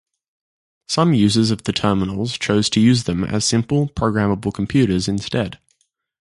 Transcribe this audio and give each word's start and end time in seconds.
Some 0.87 1.13
users 1.13 1.51
of 1.51 1.65
the 1.65 1.71
terminals 1.71 2.35
chose 2.35 2.71
to 2.71 2.79
use 2.79 3.03
them 3.03 3.23
as 3.23 3.45
simple 3.45 3.87
programmable 3.89 4.51
computers 4.51 5.07
instead. 5.07 5.59